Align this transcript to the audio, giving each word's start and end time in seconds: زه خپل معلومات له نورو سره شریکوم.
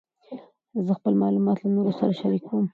زه 0.85 0.91
خپل 0.99 1.13
معلومات 1.23 1.57
له 1.61 1.69
نورو 1.75 1.91
سره 1.99 2.13
شریکوم. 2.21 2.65